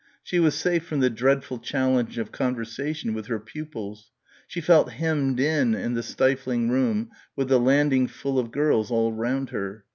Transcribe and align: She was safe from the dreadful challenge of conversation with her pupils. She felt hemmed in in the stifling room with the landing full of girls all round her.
She 0.23 0.39
was 0.39 0.55
safe 0.55 0.83
from 0.83 1.01
the 1.01 1.11
dreadful 1.11 1.59
challenge 1.59 2.17
of 2.17 2.31
conversation 2.31 3.13
with 3.13 3.27
her 3.27 3.39
pupils. 3.39 4.09
She 4.47 4.59
felt 4.59 4.93
hemmed 4.93 5.39
in 5.39 5.75
in 5.75 5.93
the 5.93 6.01
stifling 6.01 6.69
room 6.71 7.11
with 7.35 7.49
the 7.49 7.59
landing 7.59 8.07
full 8.07 8.39
of 8.39 8.49
girls 8.49 8.89
all 8.89 9.13
round 9.13 9.51
her. 9.51 9.85